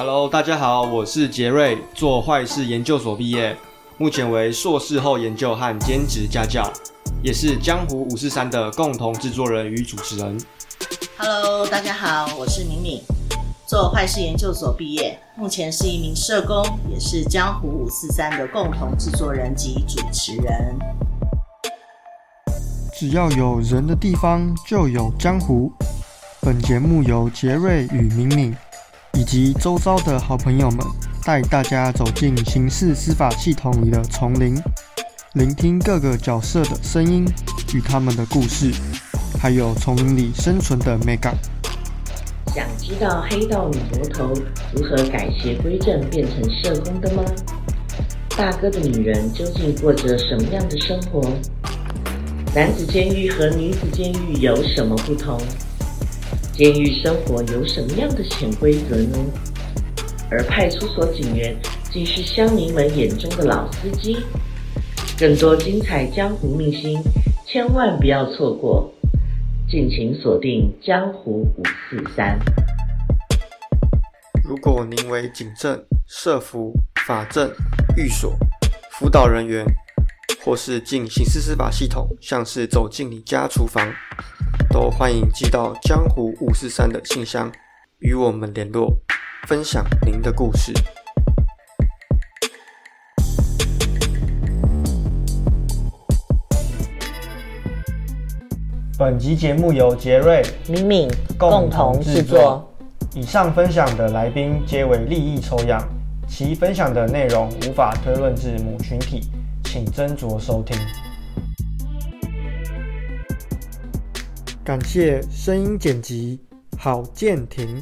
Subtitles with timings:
[0.00, 3.54] Hello，大家好，我是杰瑞，做坏事研究所毕业，
[3.98, 6.72] 目前为硕士后研究和兼职家教，
[7.22, 10.40] 也是江湖五四三的共同制作人与主持人。
[11.18, 13.02] Hello，大家好，我是敏敏，
[13.66, 20.78] 做坏事研究所毕业，目前是一名社工，也是江湖五四三的共同制作人及主持人。
[22.98, 25.70] 只要有人的地方就有江湖。
[26.40, 28.56] 本节目由杰瑞与敏敏。
[29.20, 30.78] 以及周遭的好朋友们，
[31.26, 34.56] 带大家走进刑事司法系统里的丛林，
[35.34, 37.26] 聆听各个角色的声音
[37.74, 38.72] 与他们的故事，
[39.38, 41.36] 还有丛林里生存的美感。
[42.54, 44.32] 想知道黑道女魔头
[44.74, 47.22] 如何改邪归正变成社工的吗？
[48.38, 51.20] 大哥的女人究竟过着什么样的生活？
[52.54, 55.38] 男子监狱和女子监狱有什么不同？
[56.60, 59.16] 监狱生活有什么样的潜规则呢？
[60.30, 61.56] 而派出所警员
[61.90, 64.18] 竟是乡民们眼中的老司机。
[65.18, 67.02] 更多精彩江湖秘辛，
[67.46, 68.92] 千万不要错过，
[69.70, 72.38] 敬请锁定《江湖五四三》。
[74.44, 76.74] 如果您为警政、社福、
[77.06, 77.50] 法政、
[77.96, 78.36] 寓所、
[78.90, 79.64] 辅导人员，
[80.42, 83.86] 或是进刑事司法系统，像是走进你家厨房。
[84.70, 87.50] 都欢迎寄到江湖五四三的信箱，
[87.98, 88.94] 与我们联络，
[89.46, 90.72] 分享您的故事。
[98.98, 102.66] 本集节目由杰瑞、敏敏共同制作。
[103.12, 105.82] 以上分享的来宾皆为利益抽样，
[106.28, 109.28] 其分享的内容无法推论至母群体，
[109.72, 110.76] 请斟酌收听。
[114.64, 116.40] 感谢声音剪辑
[116.76, 117.80] 郝建廷，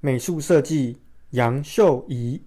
[0.00, 0.98] 美术设计
[1.30, 2.38] 杨秀仪。